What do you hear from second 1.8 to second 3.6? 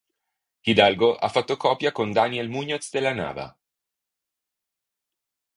con Daniel Muñoz de la Nava.